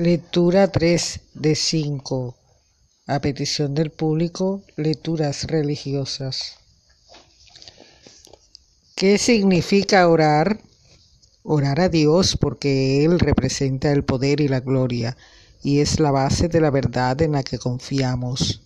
Lectura 0.00 0.70
3 0.70 1.22
de 1.34 1.56
5. 1.56 2.36
A 3.08 3.20
petición 3.20 3.74
del 3.74 3.90
público, 3.90 4.62
lecturas 4.76 5.42
religiosas. 5.48 6.54
¿Qué 8.94 9.18
significa 9.18 10.06
orar? 10.06 10.60
Orar 11.42 11.80
a 11.80 11.88
Dios 11.88 12.36
porque 12.40 13.04
Él 13.04 13.18
representa 13.18 13.90
el 13.90 14.04
poder 14.04 14.40
y 14.40 14.46
la 14.46 14.60
gloria 14.60 15.16
y 15.64 15.80
es 15.80 15.98
la 15.98 16.12
base 16.12 16.46
de 16.46 16.60
la 16.60 16.70
verdad 16.70 17.20
en 17.20 17.32
la 17.32 17.42
que 17.42 17.58
confiamos. 17.58 18.60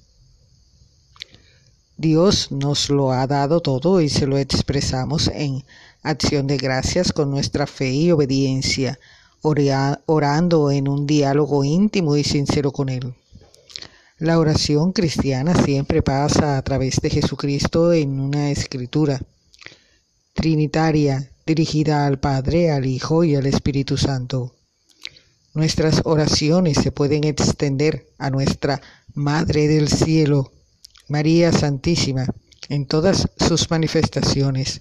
Dios 1.96 2.52
nos 2.52 2.90
lo 2.90 3.10
ha 3.10 3.26
dado 3.26 3.62
todo 3.62 4.02
y 4.02 4.10
se 4.10 4.26
lo 4.26 4.36
expresamos 4.36 5.28
en 5.28 5.64
acción 6.02 6.46
de 6.46 6.58
gracias 6.58 7.10
con 7.10 7.30
nuestra 7.30 7.66
fe 7.66 7.90
y 7.90 8.12
obediencia 8.12 8.98
orando 9.42 10.70
en 10.70 10.88
un 10.88 11.06
diálogo 11.06 11.64
íntimo 11.64 12.16
y 12.16 12.24
sincero 12.24 12.72
con 12.72 12.88
Él. 12.88 13.14
La 14.18 14.38
oración 14.38 14.92
cristiana 14.92 15.52
siempre 15.64 16.00
pasa 16.00 16.56
a 16.56 16.62
través 16.62 17.00
de 17.00 17.10
Jesucristo 17.10 17.92
en 17.92 18.20
una 18.20 18.50
escritura 18.50 19.20
trinitaria 20.32 21.28
dirigida 21.44 22.06
al 22.06 22.20
Padre, 22.20 22.70
al 22.70 22.86
Hijo 22.86 23.24
y 23.24 23.34
al 23.34 23.46
Espíritu 23.46 23.96
Santo. 23.96 24.54
Nuestras 25.54 26.02
oraciones 26.04 26.78
se 26.78 26.92
pueden 26.92 27.24
extender 27.24 28.06
a 28.18 28.30
nuestra 28.30 28.80
Madre 29.12 29.66
del 29.66 29.88
Cielo, 29.88 30.52
María 31.08 31.52
Santísima, 31.52 32.26
en 32.68 32.86
todas 32.86 33.28
sus 33.36 33.70
manifestaciones, 33.70 34.80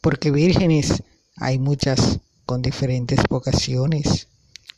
porque 0.00 0.30
vírgenes 0.30 1.02
hay 1.36 1.58
muchas 1.58 2.20
con 2.48 2.62
diferentes 2.62 3.20
vocaciones. 3.28 4.26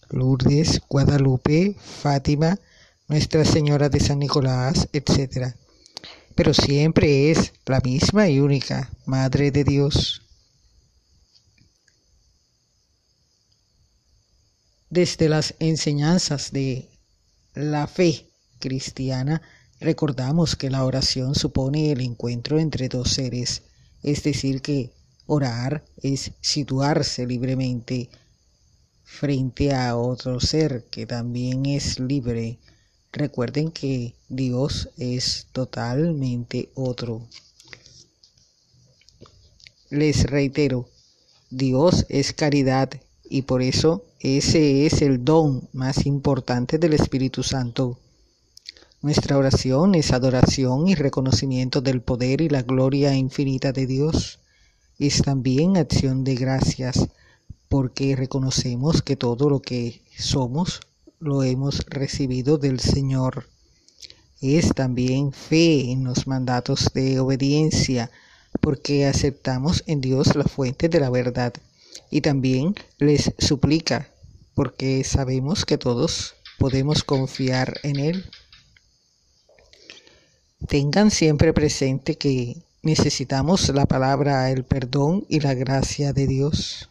Lourdes, 0.08 0.82
Guadalupe, 0.88 1.76
Fátima, 1.78 2.58
Nuestra 3.06 3.44
Señora 3.44 3.88
de 3.88 4.00
San 4.00 4.18
Nicolás, 4.18 4.88
etc. 4.92 5.54
Pero 6.34 6.52
siempre 6.52 7.30
es 7.30 7.52
la 7.66 7.78
misma 7.78 8.28
y 8.28 8.40
única 8.40 8.90
Madre 9.06 9.52
de 9.52 9.62
Dios. 9.62 10.22
Desde 14.88 15.28
las 15.28 15.54
enseñanzas 15.60 16.50
de 16.50 16.88
la 17.54 17.86
fe 17.86 18.26
cristiana, 18.58 19.42
recordamos 19.78 20.56
que 20.56 20.70
la 20.70 20.84
oración 20.84 21.36
supone 21.36 21.92
el 21.92 22.00
encuentro 22.00 22.58
entre 22.58 22.88
dos 22.88 23.10
seres, 23.10 23.62
es 24.02 24.24
decir, 24.24 24.60
que 24.60 24.90
Orar 25.32 25.84
es 26.02 26.32
situarse 26.40 27.24
libremente 27.24 28.10
frente 29.04 29.72
a 29.72 29.96
otro 29.96 30.40
ser 30.40 30.86
que 30.90 31.06
también 31.06 31.66
es 31.66 32.00
libre. 32.00 32.58
Recuerden 33.12 33.70
que 33.70 34.16
Dios 34.28 34.88
es 34.96 35.46
totalmente 35.52 36.70
otro. 36.74 37.28
Les 39.88 40.24
reitero, 40.24 40.88
Dios 41.48 42.06
es 42.08 42.32
caridad 42.32 42.90
y 43.22 43.42
por 43.42 43.62
eso 43.62 44.04
ese 44.18 44.84
es 44.84 45.00
el 45.00 45.24
don 45.24 45.68
más 45.72 46.06
importante 46.06 46.76
del 46.76 46.94
Espíritu 46.94 47.44
Santo. 47.44 48.00
Nuestra 49.00 49.38
oración 49.38 49.94
es 49.94 50.10
adoración 50.10 50.88
y 50.88 50.96
reconocimiento 50.96 51.80
del 51.80 52.02
poder 52.02 52.40
y 52.40 52.48
la 52.48 52.62
gloria 52.62 53.14
infinita 53.14 53.70
de 53.70 53.86
Dios 53.86 54.40
es 55.00 55.22
también 55.22 55.78
acción 55.78 56.24
de 56.24 56.34
gracias 56.34 57.08
porque 57.68 58.14
reconocemos 58.16 59.00
que 59.00 59.16
todo 59.16 59.48
lo 59.48 59.60
que 59.60 60.02
somos 60.16 60.80
lo 61.18 61.42
hemos 61.42 61.86
recibido 61.86 62.58
del 62.58 62.80
Señor. 62.80 63.48
Es 64.42 64.74
también 64.74 65.32
fe 65.32 65.90
en 65.90 66.04
los 66.04 66.26
mandatos 66.26 66.90
de 66.92 67.18
obediencia 67.18 68.10
porque 68.60 69.06
aceptamos 69.06 69.82
en 69.86 70.02
Dios 70.02 70.36
la 70.36 70.44
fuente 70.44 70.90
de 70.90 71.00
la 71.00 71.08
verdad 71.08 71.54
y 72.10 72.20
también 72.20 72.74
les 72.98 73.32
suplica 73.38 74.10
porque 74.54 75.02
sabemos 75.04 75.64
que 75.64 75.78
todos 75.78 76.34
podemos 76.58 77.04
confiar 77.04 77.80
en 77.84 77.98
Él. 77.98 78.30
Tengan 80.68 81.10
siempre 81.10 81.54
presente 81.54 82.16
que 82.16 82.58
necesitamos 82.82 83.68
la 83.70 83.86
palabra, 83.86 84.50
el 84.50 84.64
perdón 84.64 85.24
y 85.28 85.40
la 85.40 85.54
gracia 85.54 86.12
de 86.12 86.26
Dios. 86.26 86.90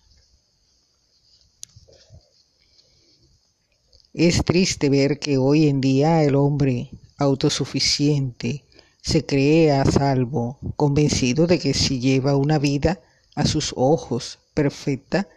Es 4.13 4.44
triste 4.44 4.89
ver 4.89 5.19
que 5.19 5.38
hoy 5.38 5.67
en 5.67 5.81
día 5.81 6.23
el 6.23 6.35
hombre 6.35 6.89
autosuficiente 7.17 8.63
se 9.01 9.25
cree 9.25 9.72
a 9.72 9.85
salvo, 9.85 10.59
convencido 10.75 11.47
de 11.47 11.59
que 11.59 11.73
si 11.73 11.99
lleva 11.99 12.35
una 12.35 12.59
vida 12.59 12.99
a 13.35 13.45
sus 13.45 13.73
ojos 13.78 14.39
perfecta, 14.53 15.28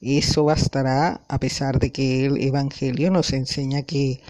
eso 0.00 0.44
bastará 0.44 1.22
a 1.28 1.38
pesar 1.38 1.78
de 1.78 1.92
que 1.92 2.26
el 2.26 2.42
Evangelio 2.42 3.10
nos 3.10 3.32
enseña 3.32 3.82
que 3.82 4.20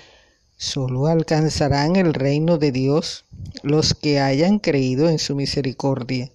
Solo 0.62 1.08
alcanzarán 1.08 1.96
el 1.96 2.14
reino 2.14 2.56
de 2.56 2.70
Dios 2.70 3.24
los 3.64 3.94
que 3.94 4.20
hayan 4.20 4.60
creído 4.60 5.08
en 5.08 5.18
su 5.18 5.34
misericordia. 5.34 6.30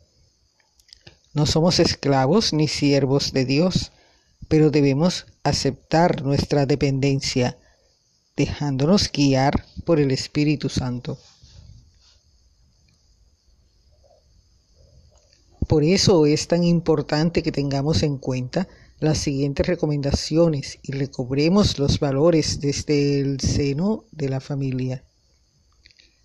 No 1.34 1.46
somos 1.46 1.80
esclavos 1.80 2.52
ni 2.52 2.68
siervos 2.68 3.32
de 3.32 3.46
Dios, 3.46 3.94
pero 4.50 4.70
debemos 4.70 5.28
aceptar 5.44 6.24
nuestra 6.24 6.66
dependencia, 6.66 7.58
dejándonos 8.36 9.10
guiar 9.14 9.64
por 9.86 9.98
el 9.98 10.12
Espíritu 10.12 10.68
Santo. 10.68 11.18
Por 15.70 15.86
eso 15.86 16.26
es 16.26 16.50
tan 16.50 16.66
importante 16.66 17.42
que 17.42 17.54
tengamos 17.54 18.04
en 18.04 18.18
cuenta 18.18 18.68
las 19.00 19.19
siguientes 19.19 19.68
recomendaciones 19.68 20.80
y 20.81 20.94
recobremos 20.94 21.78
los 21.78 22.00
valores 22.00 22.59
desde 22.62 23.19
el 23.19 23.40
seno 23.40 24.06
de 24.12 24.30
la 24.30 24.40
familia. 24.40 25.03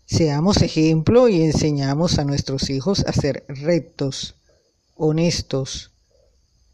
Seamos 0.06 0.62
ejemplo 0.62 1.28
y 1.28 1.42
enseñamos 1.42 2.18
a 2.18 2.24
nuestros 2.24 2.70
hijos 2.70 3.04
a 3.06 3.12
ser 3.12 3.44
rectos, 3.48 4.34
honestos. 4.94 5.90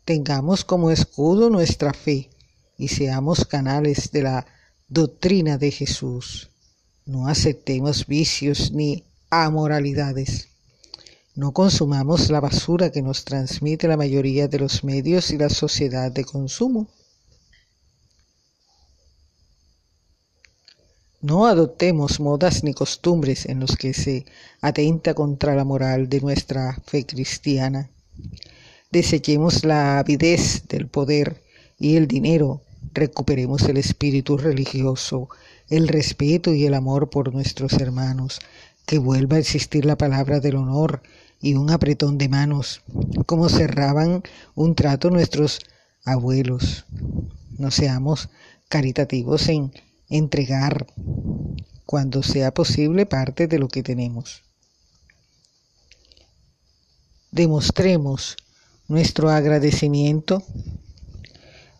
Tengamos 0.04 0.64
como 0.64 0.90
escudo 0.90 1.50
nuestra 1.50 1.92
fe 1.92 2.30
y 2.76 2.88
seamos 2.88 3.44
canales 3.44 4.10
de 4.12 4.22
la 4.22 4.46
doctrina 4.88 5.58
de 5.58 5.70
Jesús. 5.70 6.50
No 7.04 7.28
aceptemos 7.28 8.06
vicios 8.06 8.72
ni 8.72 9.04
amoralidades. 9.30 10.48
No 11.38 11.52
consumamos 11.52 12.30
la 12.30 12.40
basura 12.40 12.90
que 12.90 13.00
nos 13.00 13.24
transmite 13.24 13.86
la 13.86 13.96
mayoría 13.96 14.48
de 14.48 14.58
los 14.58 14.82
medios 14.82 15.30
y 15.30 15.38
la 15.38 15.48
sociedad 15.48 16.10
de 16.10 16.24
consumo. 16.24 16.88
No 21.20 21.46
adoptemos 21.46 22.18
modas 22.18 22.64
ni 22.64 22.74
costumbres 22.74 23.46
en 23.46 23.60
los 23.60 23.76
que 23.76 23.94
se 23.94 24.26
atenta 24.60 25.14
contra 25.14 25.54
la 25.54 25.62
moral 25.62 26.08
de 26.08 26.20
nuestra 26.20 26.76
fe 26.84 27.06
cristiana. 27.06 27.88
Desechemos 28.90 29.64
la 29.64 30.00
avidez 30.00 30.66
del 30.66 30.88
poder 30.88 31.40
y 31.78 31.94
el 31.94 32.08
dinero. 32.08 32.62
Recuperemos 32.94 33.62
el 33.68 33.76
espíritu 33.76 34.38
religioso, 34.38 35.28
el 35.68 35.86
respeto 35.86 36.52
y 36.52 36.66
el 36.66 36.74
amor 36.74 37.10
por 37.10 37.32
nuestros 37.32 37.74
hermanos. 37.74 38.40
Que 38.86 38.98
vuelva 38.98 39.36
a 39.36 39.40
existir 39.40 39.84
la 39.84 39.96
palabra 39.96 40.40
del 40.40 40.56
honor 40.56 41.00
y 41.40 41.54
un 41.54 41.70
apretón 41.70 42.18
de 42.18 42.28
manos, 42.28 42.82
como 43.26 43.48
cerraban 43.48 44.22
un 44.54 44.74
trato 44.74 45.10
nuestros 45.10 45.60
abuelos. 46.04 46.84
No 47.58 47.70
seamos 47.70 48.28
caritativos 48.68 49.48
en 49.48 49.72
entregar 50.08 50.86
cuando 51.86 52.22
sea 52.22 52.52
posible 52.52 53.06
parte 53.06 53.46
de 53.46 53.58
lo 53.58 53.68
que 53.68 53.82
tenemos. 53.82 54.42
Demostremos 57.30 58.36
nuestro 58.88 59.30
agradecimiento 59.30 60.42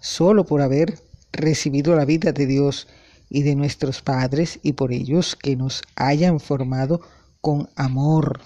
solo 0.00 0.44
por 0.44 0.62
haber 0.62 1.02
recibido 1.32 1.96
la 1.96 2.05
vida 2.05 2.32
de 2.32 2.46
Dios 2.46 2.87
y 3.31 3.43
de 3.43 3.55
nuestros 3.55 4.02
padres 4.02 4.58
y 4.62 4.72
por 4.72 4.93
ellos 4.93 5.37
que 5.37 5.56
nos 5.56 5.82
hayan 5.96 6.40
formado 6.40 7.00
con 7.40 7.69
amor 7.76 8.40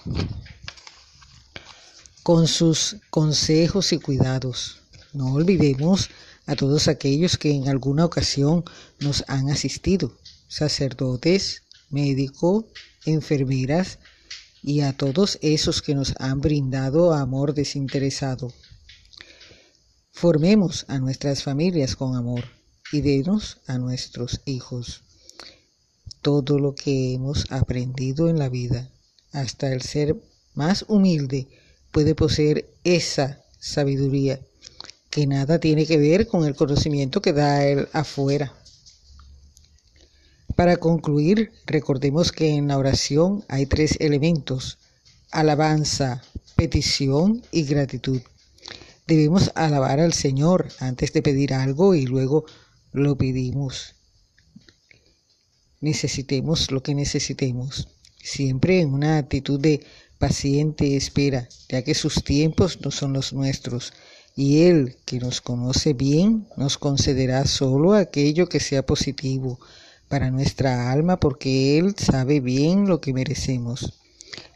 con 2.22 2.46
sus 2.46 2.96
consejos 3.10 3.92
y 3.92 3.98
cuidados. 3.98 4.80
No 5.12 5.32
olvidemos 5.32 6.10
a 6.46 6.56
todos 6.56 6.88
aquellos 6.88 7.36
que 7.36 7.50
en 7.50 7.68
alguna 7.68 8.04
ocasión 8.04 8.64
nos 9.00 9.24
han 9.28 9.50
asistido, 9.50 10.16
sacerdotes, 10.48 11.62
médicos, 11.90 12.64
enfermeras 13.04 13.98
y 14.62 14.80
a 14.80 14.96
todos 14.96 15.38
esos 15.42 15.82
que 15.82 15.94
nos 15.94 16.14
han 16.18 16.40
brindado 16.40 17.12
amor 17.12 17.54
desinteresado. 17.54 18.52
Formemos 20.12 20.84
a 20.88 20.98
nuestras 20.98 21.42
familias 21.42 21.96
con 21.96 22.16
amor 22.16 22.44
y 22.92 23.00
denos 23.00 23.58
a 23.66 23.78
nuestros 23.78 24.40
hijos 24.44 25.02
todo 26.22 26.60
lo 26.60 26.74
que 26.74 27.14
hemos 27.14 27.50
aprendido 27.50 28.28
en 28.28 28.38
la 28.38 28.48
vida, 28.48 28.88
hasta 29.32 29.72
el 29.72 29.82
ser 29.82 30.16
más 30.54 30.84
humilde 30.88 31.48
puede 31.92 32.14
poseer 32.14 32.66
esa 32.84 33.44
sabiduría 33.60 34.40
que 35.10 35.26
nada 35.26 35.60
tiene 35.60 35.86
que 35.86 35.98
ver 35.98 36.26
con 36.26 36.46
el 36.46 36.56
conocimiento 36.56 37.20
que 37.20 37.34
da 37.34 37.64
él 37.66 37.86
afuera. 37.92 38.54
Para 40.56 40.78
concluir, 40.78 41.52
recordemos 41.66 42.32
que 42.32 42.50
en 42.50 42.68
la 42.68 42.78
oración 42.78 43.44
hay 43.48 43.66
tres 43.66 43.96
elementos, 44.00 44.78
alabanza, 45.30 46.22
petición 46.56 47.42
y 47.52 47.64
gratitud. 47.64 48.22
Debemos 49.06 49.50
alabar 49.54 50.00
al 50.00 50.12
Señor 50.12 50.68
antes 50.78 51.12
de 51.12 51.22
pedir 51.22 51.52
algo 51.52 51.94
y 51.94 52.06
luego 52.06 52.44
lo 52.92 53.16
pedimos. 53.16 53.94
Necesitemos 55.80 56.70
lo 56.70 56.82
que 56.82 56.94
necesitemos, 56.94 57.88
siempre 58.22 58.80
en 58.80 58.94
una 58.94 59.18
actitud 59.18 59.58
de 59.58 59.84
paciente 60.22 60.96
espera, 60.96 61.48
ya 61.68 61.82
que 61.82 61.94
sus 61.94 62.22
tiempos 62.22 62.78
no 62.80 62.92
son 62.92 63.12
los 63.12 63.32
nuestros 63.32 63.92
y 64.36 64.62
Él, 64.62 64.96
que 65.04 65.18
nos 65.18 65.40
conoce 65.40 65.94
bien, 65.94 66.46
nos 66.56 66.78
concederá 66.78 67.44
solo 67.44 67.94
aquello 67.94 68.48
que 68.48 68.60
sea 68.60 68.86
positivo 68.86 69.58
para 70.08 70.30
nuestra 70.30 70.92
alma, 70.92 71.18
porque 71.18 71.76
Él 71.76 71.96
sabe 71.98 72.38
bien 72.38 72.86
lo 72.86 73.00
que 73.00 73.12
merecemos. 73.12 73.94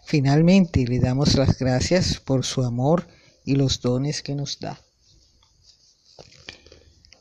Finalmente, 0.04 0.86
le 0.86 1.00
damos 1.00 1.34
las 1.34 1.58
gracias 1.58 2.20
por 2.20 2.44
su 2.44 2.62
amor 2.62 3.08
y 3.44 3.56
los 3.56 3.80
dones 3.80 4.22
que 4.22 4.36
nos 4.36 4.60
da. 4.60 4.80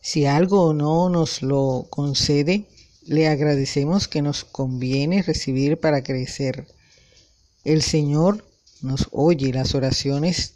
Si 0.01 0.27
algo 0.27 0.75
no 0.75 1.09
nos 1.09 1.41
lo 1.41 1.87
concede, 1.89 2.67
le 3.07 3.27
agradecemos 3.27 4.07
que 4.07 4.21
nos 4.21 4.45
conviene 4.45 5.23
recibir 5.23 5.79
para 5.79 6.03
crecer. 6.03 6.67
El 7.65 7.81
Señor 7.81 8.45
nos 8.81 9.09
oye 9.11 9.51
las 9.51 9.75
oraciones 9.75 10.55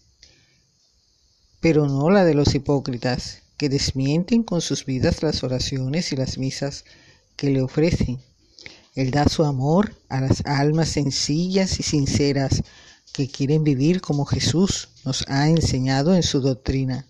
pero 1.60 1.88
no 1.88 2.10
la 2.10 2.24
de 2.24 2.34
los 2.34 2.56
hipócritas, 2.56 3.42
que 3.58 3.70
desmienten 3.70 4.44
con 4.44 4.62
sus 4.62 4.86
vidas 4.86 5.22
las 5.22 5.44
oraciones 5.44 6.14
y 6.14 6.16
las 6.16 6.38
misas 6.38 6.86
que 7.36 7.50
le 7.50 7.62
ofrecen. 7.62 8.20
Él 8.96 9.12
da 9.12 9.28
su 9.28 9.44
amor 9.44 9.94
a 10.08 10.22
las 10.22 10.46
almas 10.46 10.90
sencillas 10.90 11.80
y 11.80 11.84
sinceras 11.84 12.64
que 13.12 13.28
quieren 13.28 13.64
vivir 13.64 14.00
como 14.00 14.26
Jesús 14.26 14.90
nos 15.04 15.26
ha 15.28 15.50
enseñado 15.50 16.16
en 16.16 16.24
su 16.24 16.40
doctrina. 16.40 17.06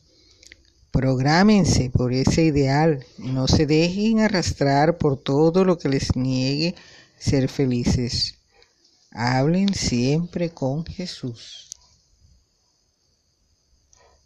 Prográmense 0.92 1.92
por 1.92 2.13
ese 2.13 2.44
ideal, 2.44 3.06
no 3.19 3.48
se 3.48 3.68
dejen 3.68 4.19
arrastrar 4.19 4.98
por 4.98 5.18
todo 5.18 5.63
lo 5.63 5.78
que 5.78 5.90
les 5.90 6.16
niegue 6.16 6.74
ser 7.19 7.48
felices. 7.48 8.38
Hablen 9.11 9.73
siempre 9.73 10.51
con 10.51 10.85
Jesús. 10.85 11.69